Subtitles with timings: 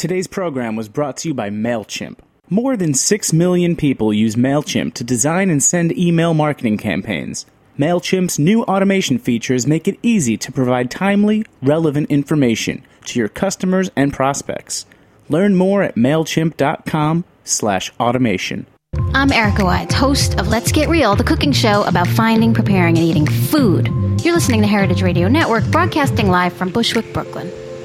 [0.00, 2.20] Today's program was brought to you by MailChimp.
[2.48, 7.44] More than 6 million people use MailChimp to design and send email marketing campaigns.
[7.78, 13.90] MailChimp's new automation features make it easy to provide timely, relevant information to your customers
[13.94, 14.86] and prospects.
[15.28, 18.64] Learn more at MailChimp.com slash automation.
[19.12, 23.06] I'm Erica Wides, host of Let's Get Real, the cooking show about finding, preparing, and
[23.06, 23.88] eating food.
[24.24, 27.52] You're listening to Heritage Radio Network, broadcasting live from Bushwick, Brooklyn.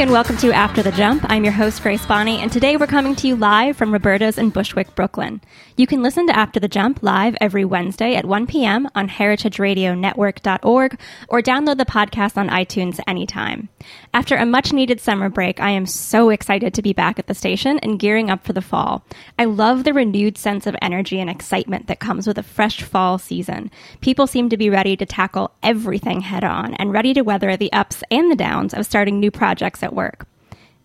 [0.00, 1.26] And welcome to After the Jump.
[1.28, 4.48] I'm your host, Grace Bonney, and today we're coming to you live from Roberta's in
[4.48, 5.42] Bushwick, Brooklyn.
[5.76, 8.88] You can listen to After the Jump live every Wednesday at 1 p.m.
[8.94, 13.68] on heritageradionetwork.org or download the podcast on iTunes anytime.
[14.14, 17.34] After a much needed summer break, I am so excited to be back at the
[17.34, 19.04] station and gearing up for the fall.
[19.38, 23.18] I love the renewed sense of energy and excitement that comes with a fresh fall
[23.18, 23.70] season.
[24.00, 27.72] People seem to be ready to tackle everything head on and ready to weather the
[27.72, 30.26] ups and the downs of starting new projects at work.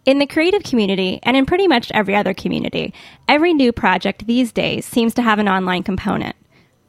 [0.06, 2.94] In the creative community, and in pretty much every other community,
[3.28, 6.36] every new project these days seems to have an online component.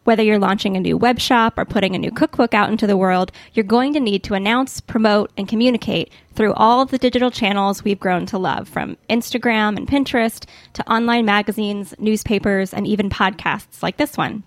[0.05, 2.97] Whether you're launching a new web shop or putting a new cookbook out into the
[2.97, 7.31] world, you're going to need to announce, promote, and communicate through all of the digital
[7.31, 10.45] channels we've grown to love, from Instagram and Pinterest
[10.75, 14.45] to online magazines, newspapers, and even podcasts like this one.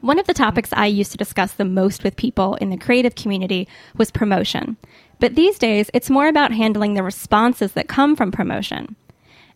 [0.00, 3.14] One of the topics I used to discuss the most with people in the creative
[3.14, 4.78] community was promotion.
[5.18, 8.96] But these days, it's more about handling the responses that come from promotion.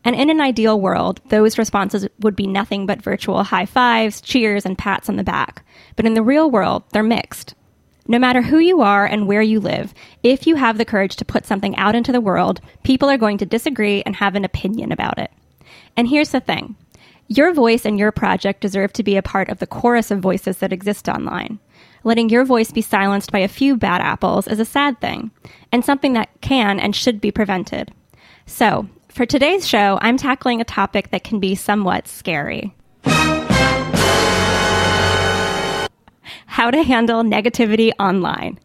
[0.04, 4.66] And in an ideal world, those responses would be nothing but virtual high fives, cheers,
[4.66, 5.64] and pats on the back.
[5.96, 7.54] But in the real world, they're mixed.
[8.06, 11.24] No matter who you are and where you live, if you have the courage to
[11.24, 14.92] put something out into the world, people are going to disagree and have an opinion
[14.92, 15.30] about it.
[15.96, 16.76] And here's the thing
[17.28, 20.58] your voice and your project deserve to be a part of the chorus of voices
[20.58, 21.58] that exist online.
[22.02, 25.30] Letting your voice be silenced by a few bad apples is a sad thing,
[25.72, 27.92] and something that can and should be prevented.
[28.46, 32.74] So, for today's show, I'm tackling a topic that can be somewhat scary.
[36.46, 38.58] How to handle negativity online.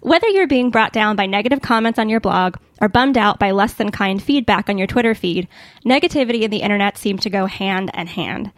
[0.00, 3.52] Whether you're being brought down by negative comments on your blog or bummed out by
[3.52, 5.48] less than kind feedback on your Twitter feed,
[5.86, 8.52] negativity and the internet seem to go hand in hand.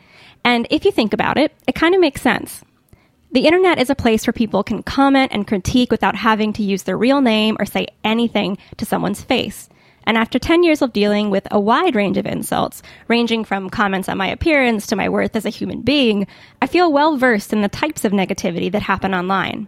[0.45, 2.65] And if you think about it, it kind of makes sense.
[3.33, 6.85] The internet is a place where people can comment and critique without having to use
[6.85, 9.69] their real name or say anything to someone's face.
[10.05, 14.09] And after 10 years of dealing with a wide range of insults, ranging from comments
[14.09, 16.27] on my appearance to my worth as a human being,
[16.63, 19.67] I feel well versed in the types of negativity that happen online.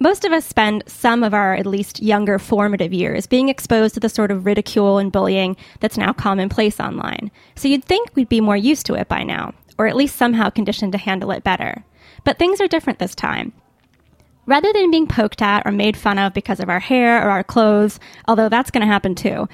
[0.00, 4.00] Most of us spend some of our at least younger formative years being exposed to
[4.00, 7.30] the sort of ridicule and bullying that's now commonplace online.
[7.54, 10.50] So you'd think we'd be more used to it by now, or at least somehow
[10.50, 11.84] conditioned to handle it better.
[12.24, 13.52] But things are different this time.
[14.46, 17.44] Rather than being poked at or made fun of because of our hair or our
[17.44, 19.48] clothes, although that's going to happen too,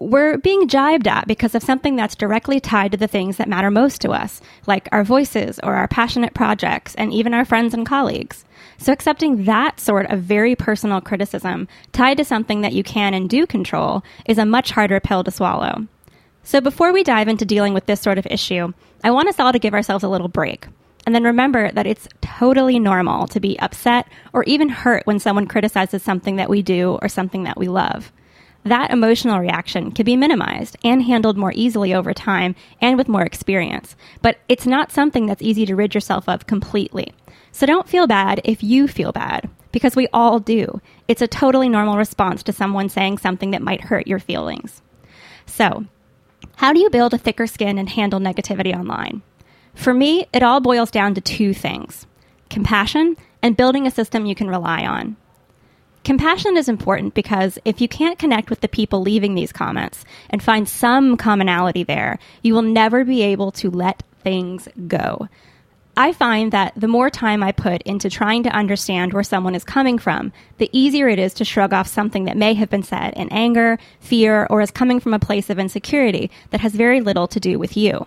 [0.00, 3.70] we're being jibed at because of something that's directly tied to the things that matter
[3.70, 7.86] most to us, like our voices or our passionate projects and even our friends and
[7.86, 8.44] colleagues.
[8.78, 13.30] So accepting that sort of very personal criticism tied to something that you can and
[13.30, 15.86] do control is a much harder pill to swallow.
[16.42, 18.72] So before we dive into dealing with this sort of issue,
[19.02, 20.66] I want us all to give ourselves a little break.
[21.06, 25.46] And then remember that it's totally normal to be upset or even hurt when someone
[25.46, 28.10] criticizes something that we do or something that we love.
[28.64, 33.22] That emotional reaction can be minimized and handled more easily over time and with more
[33.22, 37.12] experience, but it's not something that's easy to rid yourself of completely.
[37.52, 40.80] So don't feel bad if you feel bad, because we all do.
[41.08, 44.80] It's a totally normal response to someone saying something that might hurt your feelings.
[45.46, 45.84] So,
[46.56, 49.22] how do you build a thicker skin and handle negativity online?
[49.74, 52.06] For me, it all boils down to two things
[52.48, 55.16] compassion and building a system you can rely on.
[56.04, 60.42] Compassion is important because if you can't connect with the people leaving these comments and
[60.42, 65.28] find some commonality there, you will never be able to let things go.
[65.96, 69.64] I find that the more time I put into trying to understand where someone is
[69.64, 73.14] coming from, the easier it is to shrug off something that may have been said
[73.14, 77.28] in anger, fear, or is coming from a place of insecurity that has very little
[77.28, 78.06] to do with you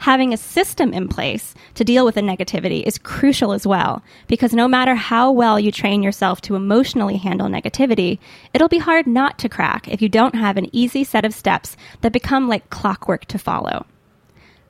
[0.00, 4.52] having a system in place to deal with the negativity is crucial as well, because
[4.52, 8.18] no matter how well you train yourself to emotionally handle negativity,
[8.52, 11.76] it'll be hard not to crack if you don't have an easy set of steps
[12.00, 13.86] that become like clockwork to follow.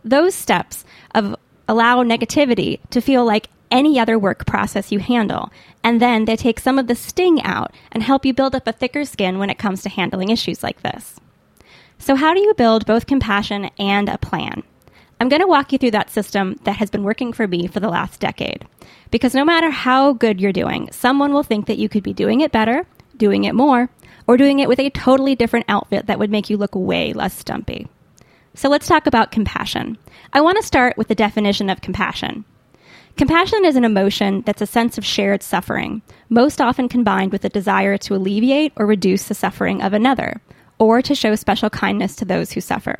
[0.04, 0.84] Those steps
[1.14, 1.36] of
[1.68, 5.52] allow negativity to feel like any other work process you handle.
[5.84, 8.72] And then they take some of the sting out and help you build up a
[8.72, 11.20] thicker skin when it comes to handling issues like this.
[11.98, 14.64] So, how do you build both compassion and a plan?
[15.20, 17.78] I'm going to walk you through that system that has been working for me for
[17.78, 18.66] the last decade.
[19.10, 22.40] Because no matter how good you're doing, someone will think that you could be doing
[22.40, 22.86] it better,
[23.18, 23.90] doing it more,
[24.26, 27.36] or doing it with a totally different outfit that would make you look way less
[27.36, 27.86] stumpy.
[28.54, 29.98] So let's talk about compassion.
[30.32, 32.46] I want to start with the definition of compassion.
[33.18, 36.00] Compassion is an emotion that's a sense of shared suffering,
[36.30, 40.40] most often combined with a desire to alleviate or reduce the suffering of another,
[40.78, 42.96] or to show special kindness to those who suffer.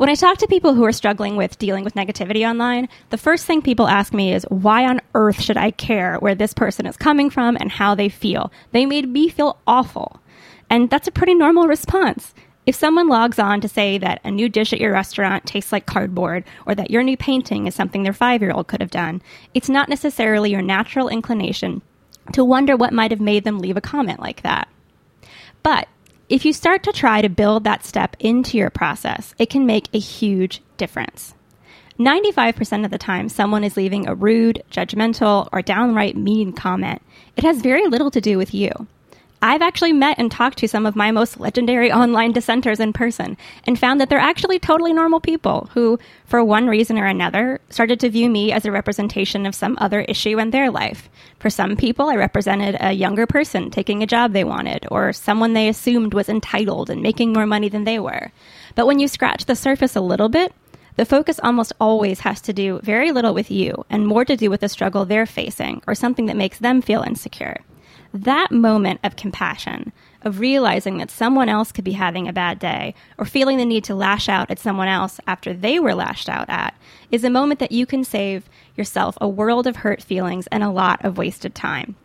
[0.00, 3.44] When I talk to people who are struggling with dealing with negativity online, the first
[3.44, 6.96] thing people ask me is, why on earth should I care where this person is
[6.96, 8.50] coming from and how they feel?
[8.72, 10.18] They made me feel awful.
[10.70, 12.32] And that's a pretty normal response.
[12.64, 15.84] If someone logs on to say that a new dish at your restaurant tastes like
[15.84, 19.20] cardboard or that your new painting is something their five year old could have done,
[19.52, 21.82] it's not necessarily your natural inclination
[22.32, 24.66] to wonder what might have made them leave a comment like that.
[25.62, 25.88] But
[26.30, 29.88] if you start to try to build that step into your process, it can make
[29.92, 31.34] a huge difference.
[31.98, 37.02] 95% of the time, someone is leaving a rude, judgmental, or downright mean comment.
[37.36, 38.70] It has very little to do with you.
[39.42, 43.38] I've actually met and talked to some of my most legendary online dissenters in person
[43.66, 47.98] and found that they're actually totally normal people who, for one reason or another, started
[48.00, 51.08] to view me as a representation of some other issue in their life.
[51.38, 55.54] For some people, I represented a younger person taking a job they wanted or someone
[55.54, 58.32] they assumed was entitled and making more money than they were.
[58.74, 60.52] But when you scratch the surface a little bit,
[60.96, 64.50] the focus almost always has to do very little with you and more to do
[64.50, 67.56] with the struggle they're facing or something that makes them feel insecure
[68.12, 69.92] that moment of compassion,
[70.22, 73.84] of realizing that someone else could be having a bad day or feeling the need
[73.84, 76.74] to lash out at someone else after they were lashed out at,
[77.10, 80.70] is a moment that you can save yourself a world of hurt feelings and a
[80.70, 81.96] lot of wasted time.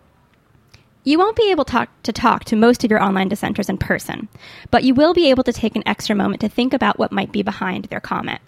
[1.03, 4.27] You won't be able to talk to most of your online dissenters in person,
[4.71, 7.31] but you will be able to take an extra moment to think about what might
[7.31, 8.41] be behind their comment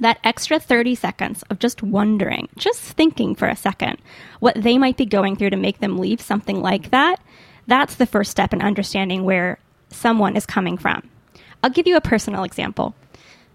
[0.00, 3.98] that extra 30 seconds of just wondering, just thinking for a second
[4.40, 7.20] what they might be going through to make them leave something like that,
[7.66, 9.58] that's the first step in understanding where
[9.90, 11.08] someone is coming from.
[11.62, 12.94] I'll give you a personal example.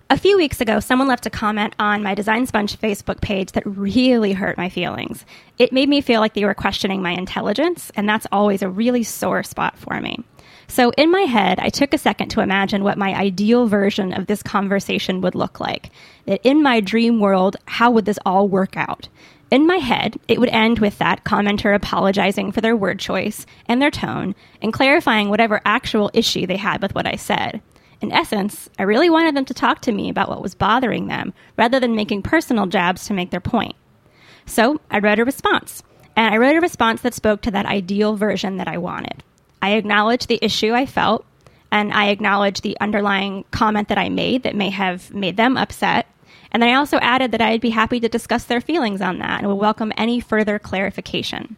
[0.10, 3.66] A few weeks ago, someone left a comment on my Design Sponge Facebook page that
[3.66, 5.26] really hurt my feelings.
[5.58, 9.04] It made me feel like they were questioning my intelligence, and that's always a really
[9.04, 10.24] sore spot for me.
[10.68, 14.28] So, in my head, I took a second to imagine what my ideal version of
[14.28, 15.92] this conversation would look like.
[16.26, 19.10] That in my dream world, how would this all work out?
[19.52, 23.80] In my head, it would end with that commenter apologizing for their word choice and
[23.80, 24.34] their tone
[24.64, 27.62] and clarifying whatever actual issue they had with what I said.
[28.02, 31.34] In essence, I really wanted them to talk to me about what was bothering them
[31.56, 33.76] rather than making personal jabs to make their point.
[34.46, 35.84] So I wrote a response,
[36.16, 39.24] and I wrote a response that spoke to that ideal version that I wanted.
[39.64, 41.26] I acknowledge the issue I felt,
[41.72, 46.06] and I acknowledge the underlying comment that I made that may have made them upset.
[46.52, 49.40] And then I also added that I'd be happy to discuss their feelings on that
[49.40, 51.56] and would welcome any further clarification.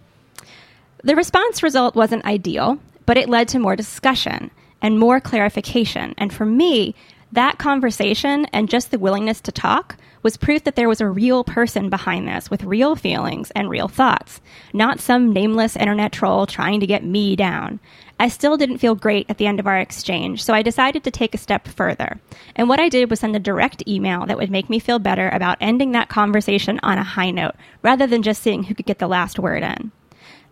[1.04, 4.52] The response result wasn't ideal, but it led to more discussion
[4.84, 6.14] and more clarification.
[6.20, 6.94] And for me,
[7.32, 11.44] that conversation and just the willingness to talk was proof that there was a real
[11.44, 14.42] person behind this with real feelings and real thoughts,
[14.74, 17.80] not some nameless internet troll trying to get me down.
[18.20, 21.12] I still didn't feel great at the end of our exchange, so I decided to
[21.12, 22.20] take a step further.
[22.56, 25.30] And what I did was send a direct email that would make me feel better
[25.30, 28.98] about ending that conversation on a high note, rather than just seeing who could get
[28.98, 29.92] the last word in.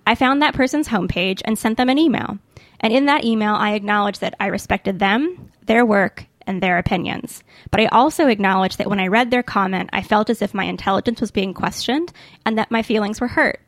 [0.05, 2.37] I found that person's homepage and sent them an email.
[2.79, 7.43] And in that email, I acknowledged that I respected them, their work, and their opinions.
[7.71, 10.65] But I also acknowledged that when I read their comment, I felt as if my
[10.65, 12.11] intelligence was being questioned
[12.45, 13.59] and that my feelings were hurt.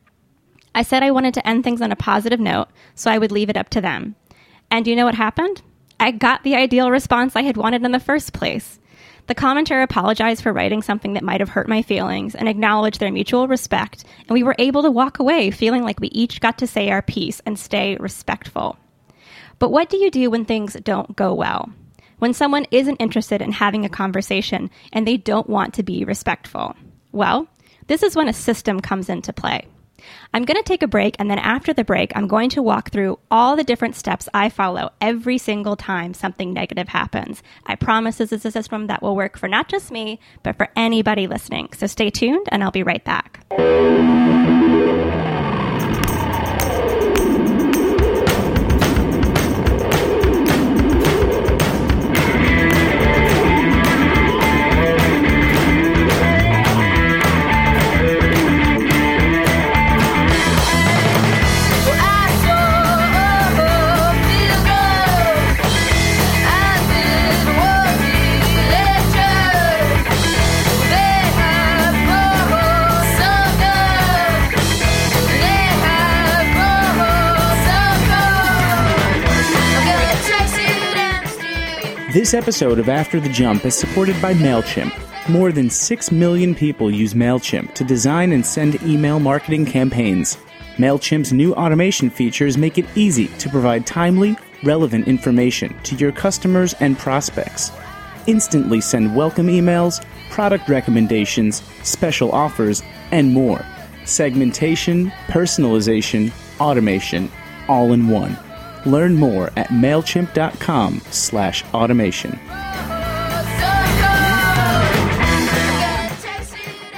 [0.73, 3.49] I said I wanted to end things on a positive note, so I would leave
[3.49, 4.15] it up to them.
[4.69, 5.61] And you know what happened?
[5.99, 8.79] I got the ideal response I had wanted in the first place.
[9.27, 13.11] The commenter apologized for writing something that might have hurt my feelings and acknowledged their
[13.11, 16.67] mutual respect, and we were able to walk away feeling like we each got to
[16.67, 18.77] say our piece and stay respectful.
[19.57, 21.71] But what do you do when things don't go well?
[22.19, 26.75] When someone isn't interested in having a conversation and they don't want to be respectful?
[27.11, 27.47] Well,
[27.87, 29.67] this is when a system comes into play.
[30.33, 32.91] I'm going to take a break, and then after the break, I'm going to walk
[32.91, 37.41] through all the different steps I follow every single time something negative happens.
[37.65, 40.69] I promise this is a system that will work for not just me, but for
[40.75, 41.69] anybody listening.
[41.73, 43.45] So stay tuned, and I'll be right back.
[82.35, 85.29] Episode of After the Jump is supported by MailChimp.
[85.29, 90.37] More than 6 million people use MailChimp to design and send email marketing campaigns.
[90.75, 96.75] MailChimp's new automation features make it easy to provide timely, relevant information to your customers
[96.81, 97.71] and prospects.
[98.27, 103.65] Instantly send welcome emails, product recommendations, special offers, and more.
[104.03, 107.31] Segmentation, personalization, automation,
[107.69, 108.37] all in one.
[108.85, 112.39] Learn more at mailchimp.com slash automation.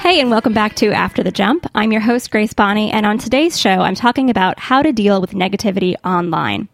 [0.07, 1.67] Hey, and welcome back to After the Jump.
[1.75, 5.19] I'm your host, Grace Bonney, and on today's show, I'm talking about how to deal
[5.19, 6.69] with negativity online.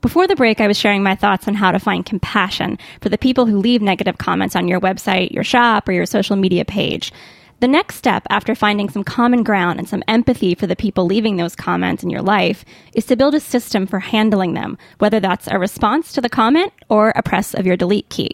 [0.00, 3.16] Before the break, I was sharing my thoughts on how to find compassion for the
[3.16, 7.12] people who leave negative comments on your website, your shop, or your social media page.
[7.62, 11.36] The next step after finding some common ground and some empathy for the people leaving
[11.36, 15.46] those comments in your life is to build a system for handling them, whether that's
[15.46, 18.32] a response to the comment or a press of your delete key.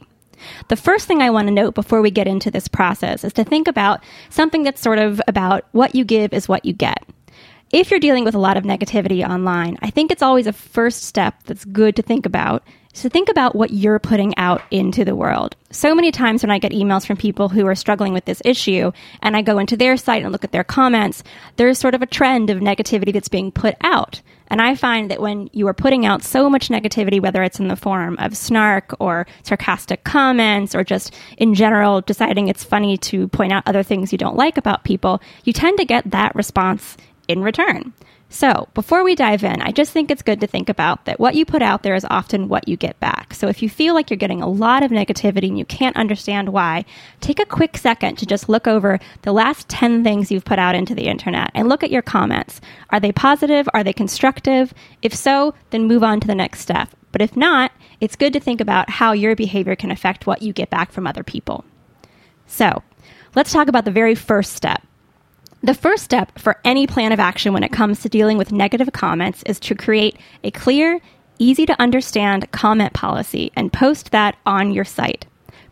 [0.69, 3.45] The first thing I want to note before we get into this process is to
[3.45, 7.05] think about something that's sort of about what you give is what you get.
[7.71, 11.03] If you're dealing with a lot of negativity online, I think it's always a first
[11.03, 15.15] step that's good to think about so think about what you're putting out into the
[15.15, 15.55] world.
[15.71, 18.91] So many times when I get emails from people who are struggling with this issue
[19.23, 21.23] and I go into their site and look at their comments,
[21.57, 24.21] there's sort of a trend of negativity that's being put out.
[24.51, 27.69] And I find that when you are putting out so much negativity, whether it's in
[27.69, 33.29] the form of snark or sarcastic comments or just in general deciding it's funny to
[33.29, 36.97] point out other things you don't like about people, you tend to get that response
[37.29, 37.93] in return.
[38.31, 41.35] So, before we dive in, I just think it's good to think about that what
[41.35, 43.33] you put out there is often what you get back.
[43.33, 46.51] So, if you feel like you're getting a lot of negativity and you can't understand
[46.51, 46.85] why,
[47.23, 50.75] take a quick second to just look over the last 10 things you've put out
[50.75, 52.61] into the internet and look at your comments.
[52.91, 53.67] Are they positive?
[53.73, 54.75] Are they constructive?
[55.01, 56.91] If so, then move on to the next step.
[57.13, 60.53] But if not, it's good to think about how your behavior can affect what you
[60.53, 61.65] get back from other people.
[62.47, 62.83] So,
[63.35, 64.83] let's talk about the very first step
[65.63, 68.93] the first step for any plan of action when it comes to dealing with negative
[68.93, 71.01] comments is to create a clear,
[71.39, 75.27] easy to understand comment policy and post that on your site,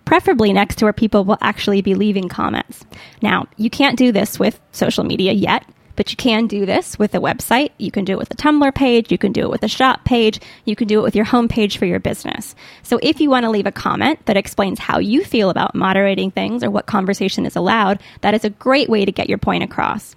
[0.04, 2.84] preferably next to where people will actually be leaving comments.
[3.22, 5.64] Now, you can't do this with social media yet,
[5.96, 7.70] but you can do this with a website.
[7.78, 9.10] You can do it with a Tumblr page.
[9.10, 10.40] You can do it with a shop page.
[10.64, 12.54] You can do it with your homepage for your business.
[12.82, 16.30] So if you want to leave a comment that explains how you feel about moderating
[16.30, 19.64] things or what conversation is allowed, that is a great way to get your point
[19.64, 20.14] across.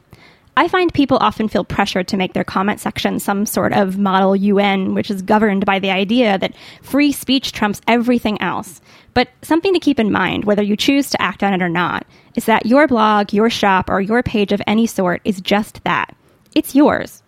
[0.59, 4.35] I find people often feel pressured to make their comment section some sort of model
[4.35, 8.81] UN, which is governed by the idea that free speech trumps everything else.
[9.13, 12.05] But something to keep in mind, whether you choose to act on it or not,
[12.35, 16.13] is that your blog, your shop, or your page of any sort is just that.
[16.53, 17.23] It's yours.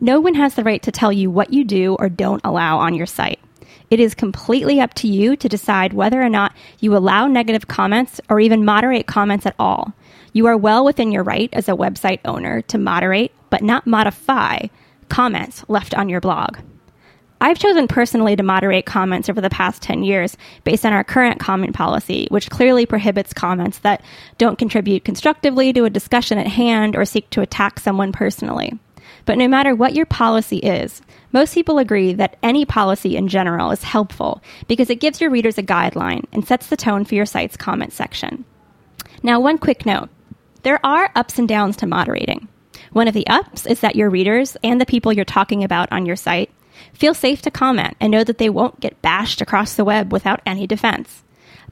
[0.00, 2.94] No one has the right to tell you what you do or don't allow on
[2.94, 3.38] your site.
[3.90, 8.20] It is completely up to you to decide whether or not you allow negative comments
[8.28, 9.92] or even moderate comments at all.
[10.36, 14.66] You are well within your right as a website owner to moderate, but not modify,
[15.08, 16.58] comments left on your blog.
[17.40, 21.40] I've chosen personally to moderate comments over the past 10 years based on our current
[21.40, 24.02] comment policy, which clearly prohibits comments that
[24.36, 28.78] don't contribute constructively to a discussion at hand or seek to attack someone personally.
[29.24, 31.00] But no matter what your policy is,
[31.32, 35.56] most people agree that any policy in general is helpful because it gives your readers
[35.56, 38.44] a guideline and sets the tone for your site's comment section.
[39.22, 40.10] Now, one quick note
[40.66, 42.48] there are ups and downs to moderating.
[42.92, 46.04] One of the ups is that your readers and the people you're talking about on
[46.04, 46.50] your site
[46.92, 50.40] Feel safe to comment and know that they won't get bashed across the web without
[50.46, 51.22] any defense.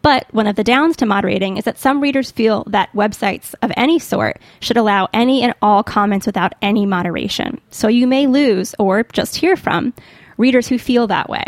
[0.03, 3.73] But one of the downs to moderating is that some readers feel that websites of
[3.77, 7.61] any sort should allow any and all comments without any moderation.
[7.71, 9.95] So you may lose, or just hear from,
[10.37, 11.45] readers who feel that way.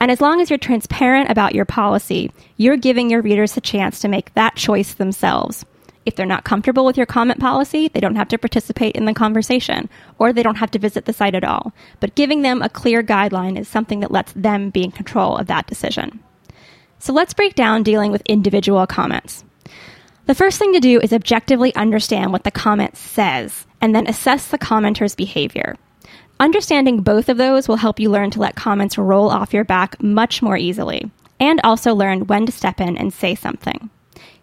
[0.00, 4.00] And as long as you're transparent about your policy, you're giving your readers a chance
[4.00, 5.64] to make that choice themselves.
[6.06, 9.12] If they're not comfortable with your comment policy, they don't have to participate in the
[9.12, 11.72] conversation or they don't have to visit the site at all.
[11.98, 15.48] But giving them a clear guideline is something that lets them be in control of
[15.48, 16.20] that decision.
[17.00, 19.44] So let's break down dealing with individual comments.
[20.26, 24.48] The first thing to do is objectively understand what the comment says and then assess
[24.48, 25.76] the commenter's behavior.
[26.38, 30.00] Understanding both of those will help you learn to let comments roll off your back
[30.02, 31.10] much more easily
[31.40, 33.90] and also learn when to step in and say something.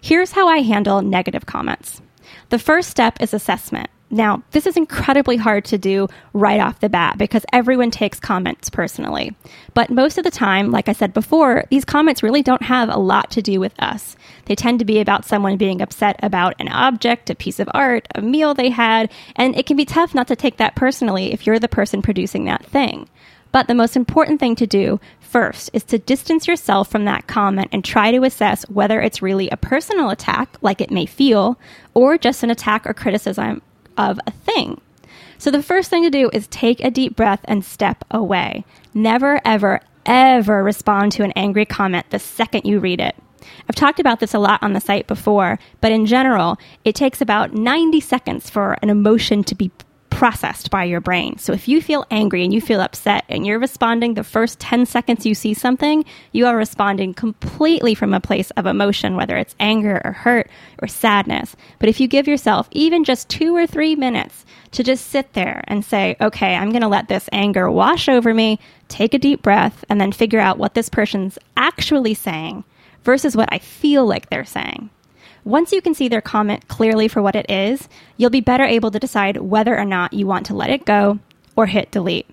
[0.03, 2.01] Here's how I handle negative comments.
[2.49, 3.89] The first step is assessment.
[4.09, 8.69] Now, this is incredibly hard to do right off the bat because everyone takes comments
[8.69, 9.33] personally.
[9.73, 12.99] But most of the time, like I said before, these comments really don't have a
[12.99, 14.17] lot to do with us.
[14.43, 18.05] They tend to be about someone being upset about an object, a piece of art,
[18.13, 21.47] a meal they had, and it can be tough not to take that personally if
[21.47, 23.07] you're the person producing that thing.
[23.53, 24.99] But the most important thing to do
[25.33, 29.49] first is to distance yourself from that comment and try to assess whether it's really
[29.49, 31.59] a personal attack, like it may feel,
[31.95, 33.59] or just an attack or criticism
[33.97, 34.79] of a thing.
[35.39, 38.63] So the first thing to do is take a deep breath and step away.
[38.93, 43.15] Never, ever, ever respond to an angry comment the second you read it.
[43.67, 47.21] I've talked about this a lot on the site before, but in general, it takes
[47.21, 49.71] about 90 seconds for an emotion to be
[50.13, 51.37] processed by your brain.
[51.37, 54.85] So if you feel angry and you feel upset and you're responding the first 10
[54.85, 59.55] seconds you see something, you are responding completely from a place of emotion, whether it's
[59.59, 60.49] anger or hurt
[60.81, 61.55] or sadness.
[61.79, 65.63] But if you give yourself even just two or three minutes to just sit there
[65.67, 69.41] and say, okay, I'm going to let this anger wash over me, take a deep
[69.41, 72.63] breath, and then figure out what this person's actually saying
[73.03, 74.89] versus what I feel like they're saying.
[75.45, 78.91] Once you can see their comment clearly for what it is, you'll be better able
[78.91, 81.19] to decide whether or not you want to let it go
[81.55, 82.27] or hit delete.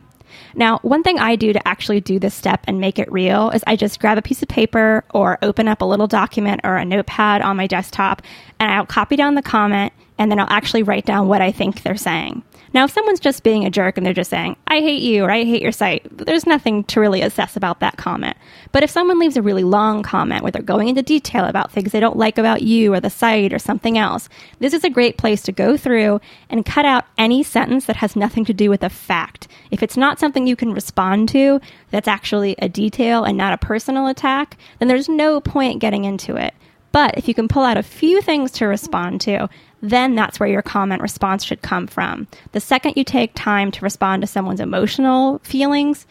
[0.55, 3.65] Now, one thing I do to actually do this step and make it real is
[3.67, 6.85] I just grab a piece of paper or open up a little document or a
[6.85, 8.23] notepad on my desktop
[8.59, 11.83] and I'll copy down the comment and then I'll actually write down what I think
[11.83, 12.43] they're saying.
[12.73, 15.31] Now, if someone's just being a jerk and they're just saying, I hate you or
[15.31, 18.37] I hate your site, there's nothing to really assess about that comment.
[18.71, 21.91] But if someone leaves a really long comment where they're going into detail about things
[21.91, 24.29] they don't like about you or the site or something else,
[24.61, 28.15] this is a great place to go through and cut out any sentence that has
[28.15, 29.49] nothing to do with a fact.
[29.71, 31.61] If it's not something you can respond to,
[31.91, 36.37] that's actually a detail and not a personal attack, then there's no point getting into
[36.37, 36.55] it.
[36.93, 39.49] But if you can pull out a few things to respond to,
[39.83, 42.27] then that's where your comment response should come from.
[42.53, 46.07] The second you take time to respond to someone's emotional feelings,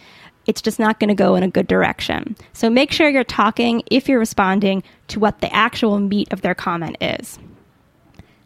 [0.45, 2.35] it's just not going to go in a good direction.
[2.53, 6.55] So make sure you're talking, if you're responding, to what the actual meat of their
[6.55, 7.37] comment is.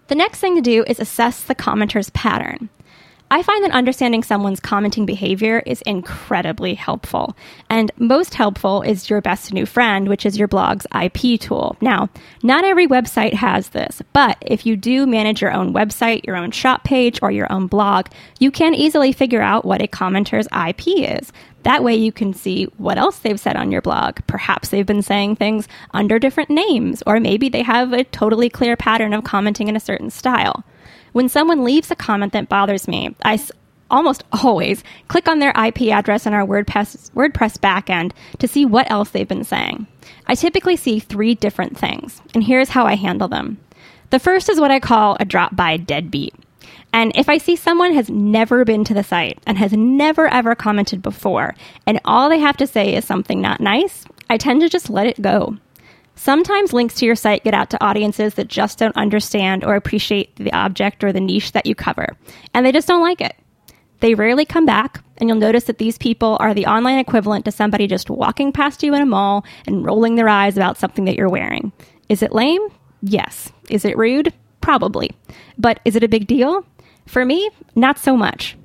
[0.08, 2.70] The next thing to do is assess the commenter's pattern.
[3.34, 7.36] I find that understanding someone's commenting behavior is incredibly helpful.
[7.68, 11.76] And most helpful is your best new friend, which is your blog's IP tool.
[11.82, 12.10] Now,
[12.44, 16.52] not every website has this, but if you do manage your own website, your own
[16.52, 18.06] shop page, or your own blog,
[18.38, 21.32] you can easily figure out what a commenter's IP is.
[21.64, 24.20] That way you can see what else they've said on your blog.
[24.28, 28.78] Perhaps they've been saying things under different names, or maybe they have a totally clear
[28.78, 30.64] pattern of commenting in a certain style.
[31.14, 33.52] When someone leaves a comment that bothers me, I s-
[33.90, 38.90] almost always click on their IP address in our WordPress, WordPress backend to see what
[38.92, 39.88] else they've been saying.
[40.28, 43.60] I typically see three different things, and here's how I handle them.
[44.10, 46.34] The first is what I call a drop by deadbeat.
[46.92, 50.54] And if I see someone has never been to the site and has never ever
[50.56, 51.56] commented before,
[51.88, 55.08] and all they have to say is something not nice, I tend to just let
[55.08, 55.58] it go.
[56.16, 60.36] Sometimes links to your site get out to audiences that just don't understand or appreciate
[60.36, 62.16] the object or the niche that you cover,
[62.54, 63.36] and they just don't like it.
[64.00, 67.52] They rarely come back, and you'll notice that these people are the online equivalent to
[67.52, 71.16] somebody just walking past you in a mall and rolling their eyes about something that
[71.16, 71.72] you're wearing.
[72.10, 72.62] Is it lame?
[73.02, 73.52] Yes.
[73.70, 74.34] Is it rude?
[74.62, 75.12] Probably.
[75.58, 76.66] But is it a big deal?
[77.06, 78.58] For me, not so much.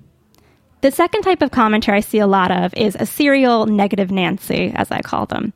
[0.80, 4.72] The second type of commenter I see a lot of is a serial negative Nancy,
[4.74, 5.52] as I call them.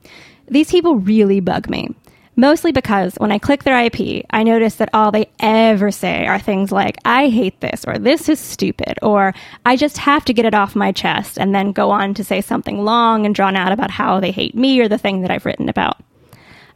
[0.49, 1.95] These people really bug me.
[2.35, 6.39] Mostly because when I click their IP, I notice that all they ever say are
[6.39, 9.35] things like, I hate this, or this is stupid, or
[9.67, 12.41] I just have to get it off my chest, and then go on to say
[12.41, 15.45] something long and drawn out about how they hate me or the thing that I've
[15.45, 15.99] written about.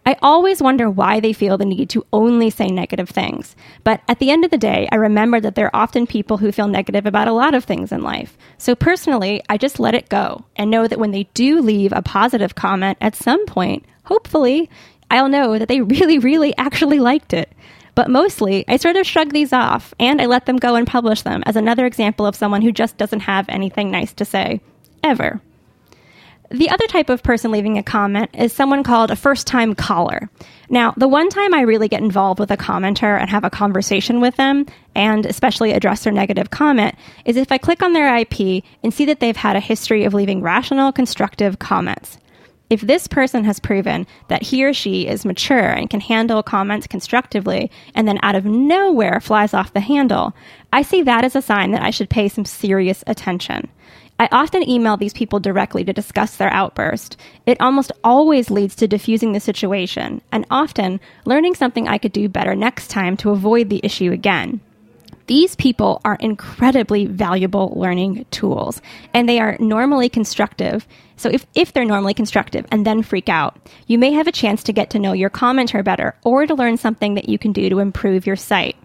[0.07, 3.57] I always wonder why they feel the need to only say negative things.
[3.83, 6.53] But at the end of the day, I remember that there are often people who
[6.53, 8.39] feel negative about a lot of things in life.
[8.57, 12.03] So personally, I just let it go and know that when they do leave a
[12.03, 14.71] positive comment at some point, hopefully,
[15.11, 17.51] I'll know that they really, really actually liked it.
[17.97, 21.23] But mostly, I sort of shrug these off and I let them go and publish
[21.23, 24.61] them as another example of someone who just doesn't have anything nice to say.
[25.03, 25.41] Ever.
[26.51, 30.31] The other type of person leaving a comment is someone called a first time caller.
[30.69, 34.21] Now, the one time I really get involved with a commenter and have a conversation
[34.21, 38.63] with them, and especially address their negative comment, is if I click on their IP
[38.85, 42.19] and see that they've had a history of leaving rational, constructive comments.
[42.69, 46.89] If this person has proven that he or she is mature and can handle comments
[46.89, 50.35] constructively and then out of nowhere flies off the handle,
[50.73, 53.69] I see that as a sign that I should pay some serious attention.
[54.19, 57.17] I often email these people directly to discuss their outburst.
[57.45, 62.29] It almost always leads to diffusing the situation, and often learning something I could do
[62.29, 64.61] better next time to avoid the issue again.
[65.27, 68.81] These people are incredibly valuable learning tools,
[69.13, 70.87] and they are normally constructive.
[71.17, 74.63] So, if, if they're normally constructive and then freak out, you may have a chance
[74.65, 77.69] to get to know your commenter better or to learn something that you can do
[77.69, 78.77] to improve your site.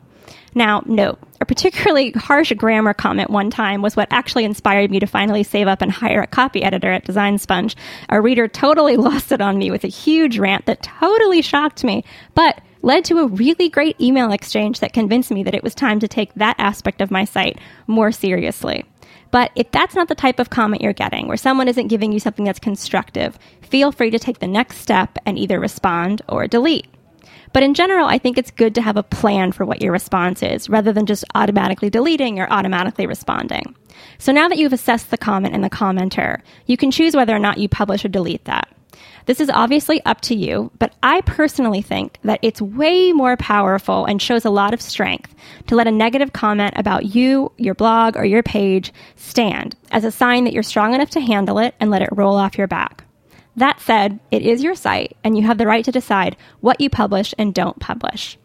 [0.56, 5.08] Now, note, A particularly harsh grammar comment one time was what actually inspired me to
[5.08, 7.76] finally save up and hire a copy editor at Design Sponge.
[8.10, 12.06] A reader totally lost it on me with a huge rant that totally shocked me,
[12.36, 16.00] but led to a really great email exchange that convinced me that it was time
[16.00, 18.86] to take that aspect of my site more seriously.
[19.32, 22.20] But if that's not the type of comment you're getting, where someone isn't giving you
[22.20, 26.88] something that's constructive, feel free to take the next step and either respond or delete.
[27.54, 30.42] But in general, I think it's good to have a plan for what your response
[30.42, 33.76] is rather than just automatically deleting or automatically responding.
[34.18, 37.40] So now that you've assessed the comment and the commenter, you can choose whether or
[37.40, 38.70] not you publish or delete that.
[39.26, 44.06] This is obviously up to you, but I personally think that it's way more powerful
[44.06, 45.34] and shows a lot of strength
[45.68, 50.12] to let a negative comment about you, your blog, or your page stand as a
[50.12, 53.04] sign that you're strong enough to handle it and let it roll off your back.
[53.56, 56.90] That said, it is your site, and you have the right to decide what you
[56.90, 58.38] publish and don't publish.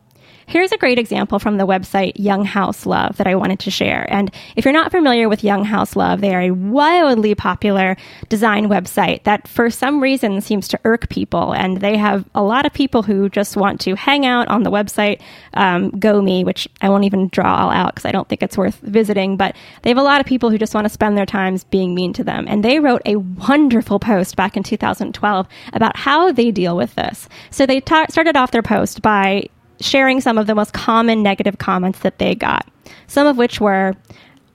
[0.48, 4.06] Here's a great example from the website Young House Love that I wanted to share.
[4.09, 7.96] And if you're not familiar with Young House Love, they are a wildly popular
[8.28, 11.52] design website that for some reason seems to irk people.
[11.52, 14.70] And they have a lot of people who just want to hang out on the
[14.70, 15.20] website,
[15.54, 18.78] um, GOMI, which I won't even draw all out because I don't think it's worth
[18.82, 19.37] visiting.
[19.37, 21.92] But they have a lot of people who just want to spend their times being
[21.92, 22.46] mean to them.
[22.48, 27.28] And they wrote a wonderful post back in 2012 about how they deal with this.
[27.50, 29.48] So they ta- started off their post by
[29.81, 32.67] sharing some of the most common negative comments that they got.
[33.07, 33.95] Some of which were,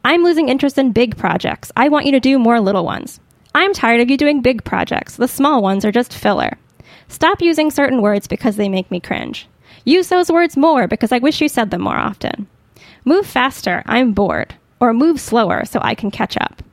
[0.04, 1.72] I'm losing interest in big projects.
[1.76, 3.20] I want you to do more little ones.
[3.54, 5.16] I'm tired of you doing big projects.
[5.18, 6.58] The small ones are just filler.
[7.08, 9.48] Stop using certain words because they make me cringe.
[9.84, 12.48] Use those words more because I wish you said them more often.
[13.04, 14.56] Move faster, I'm bored.
[14.80, 16.64] Or move slower so I can catch up.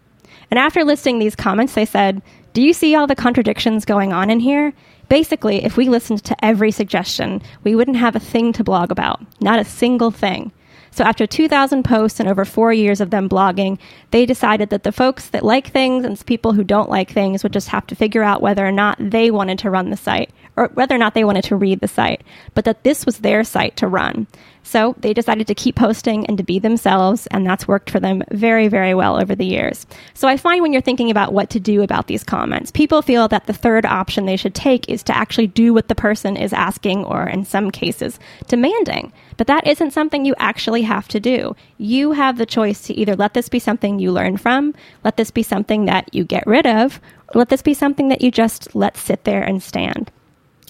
[0.51, 2.23] And after listing these comments, they said,
[2.55, 4.73] Do you see all the contradictions going on in here?
[5.09, 9.21] Basically, if we listened to every suggestion, we wouldn't have a thing to blog about,
[9.40, 10.53] not a single thing.
[10.90, 13.79] So after 2,000 posts and over four years of them blogging,
[14.11, 17.53] they decided that the folks that like things and people who don't like things would
[17.53, 20.68] just have to figure out whether or not they wanted to run the site or
[20.75, 22.23] whether or not they wanted to read the site,
[22.55, 24.27] but that this was their site to run.
[24.64, 28.23] So they decided to keep posting and to be themselves, and that's worked for them
[28.33, 29.87] very, very well over the years.
[30.12, 33.29] So I find when you're thinking about what to do about these comments, people feel
[33.29, 36.53] that the third option they should take is to actually do what the person is
[36.53, 38.18] asking or, in some cases,
[38.49, 39.11] demanding.
[39.38, 41.57] But that isn't something you actually have to do.
[41.79, 45.31] You have the choice to either let this be something you learn from, let this
[45.31, 48.75] be something that you get rid of, or let this be something that you just
[48.75, 50.11] let sit there and stand.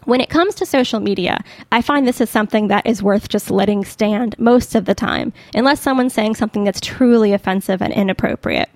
[0.08, 3.50] When it comes to social media, I find this is something that is worth just
[3.50, 8.70] letting stand most of the time, unless someone's saying something that's truly offensive and inappropriate.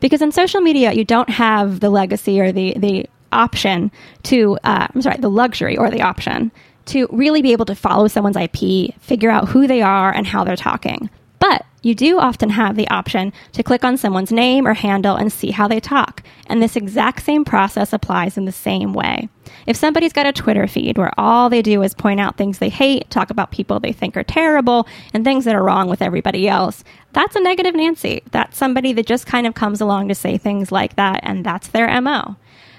[0.00, 3.90] Because in social media, you don't have the legacy or the, the option
[4.24, 6.52] to, uh, I'm sorry, the luxury or the option
[6.84, 10.44] to really be able to follow someone's IP, figure out who they are and how
[10.44, 11.08] they're talking.
[11.38, 15.32] But you do often have the option to click on someone's name or handle and
[15.32, 16.22] see how they talk.
[16.46, 19.28] And this exact same process applies in the same way.
[19.66, 22.68] If somebody's got a Twitter feed where all they do is point out things they
[22.68, 26.48] hate, talk about people they think are terrible, and things that are wrong with everybody
[26.48, 28.22] else, that's a negative Nancy.
[28.32, 31.68] That's somebody that just kind of comes along to say things like that, and that's
[31.68, 32.36] their MO.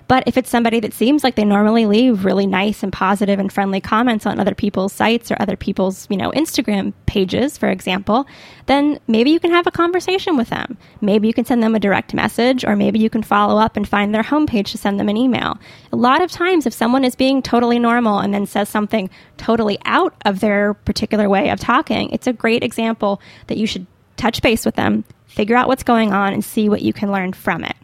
[0.08, 3.52] But if it's somebody that seems like they normally leave really nice and positive and
[3.52, 8.26] friendly comments on other people's sites or other people's, you know, Instagram pages, for example,
[8.67, 10.78] then maybe you can have a conversation with them.
[11.02, 13.88] Maybe you can send them a direct message or maybe you can follow up and
[13.88, 15.60] find their homepage to send them an email.
[15.91, 19.78] A lot of times if someone is being totally normal and then says something totally
[19.84, 24.41] out of their particular way of talking, it's a great example that you should touch
[24.41, 27.63] base with them, figure out what's going on and see what you can learn from
[27.63, 27.76] it.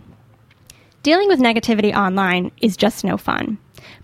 [1.04, 3.58] Dealing with negativity online is just no fun.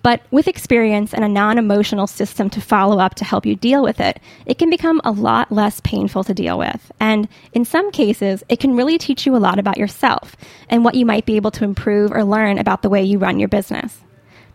[0.04, 3.82] But with experience and a non emotional system to follow up to help you deal
[3.82, 6.92] with it, it can become a lot less painful to deal with.
[7.00, 10.36] And in some cases, it can really teach you a lot about yourself
[10.68, 13.40] and what you might be able to improve or learn about the way you run
[13.40, 14.02] your business.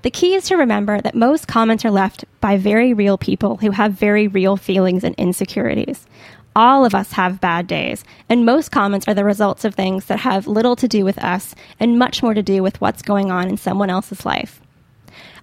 [0.02, 3.70] The key is to remember that most comments are left by very real people who
[3.70, 6.06] have very real feelings and insecurities.
[6.56, 10.20] All of us have bad days, and most comments are the results of things that
[10.20, 13.48] have little to do with us and much more to do with what's going on
[13.48, 14.60] in someone else's life.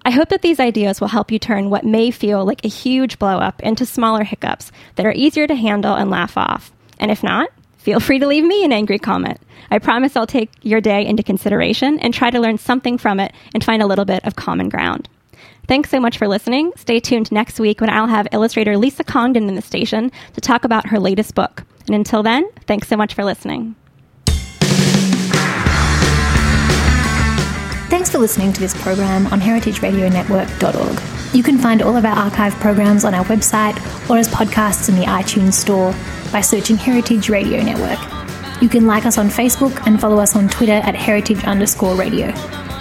[0.05, 3.19] I hope that these ideas will help you turn what may feel like a huge
[3.19, 6.71] blow up into smaller hiccups that are easier to handle and laugh off.
[6.97, 9.39] And if not, feel free to leave me an angry comment.
[9.69, 13.33] I promise I'll take your day into consideration and try to learn something from it
[13.53, 15.09] and find a little bit of common ground.
[15.67, 16.71] Thanks so much for listening.
[16.75, 20.65] Stay tuned next week when I'll have illustrator Lisa Congdon in the station to talk
[20.65, 21.63] about her latest book.
[21.87, 23.75] And until then, thanks so much for listening.
[27.89, 31.35] Thanks for listening to this program on heritageradionetwork.org.
[31.35, 33.77] You can find all of our archive programs on our website
[34.09, 35.93] or as podcasts in the iTunes Store
[36.31, 37.99] by searching Heritage Radio Network.
[38.61, 42.31] You can like us on Facebook and follow us on Twitter at heritage underscore radio.